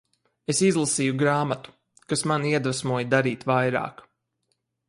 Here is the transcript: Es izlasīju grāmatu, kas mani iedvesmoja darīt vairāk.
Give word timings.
Es 0.53 0.61
izlasīju 0.67 1.17
grāmatu, 1.19 1.75
kas 2.13 2.25
mani 2.31 2.57
iedvesmoja 2.57 3.11
darīt 3.15 3.49
vairāk. 3.55 4.07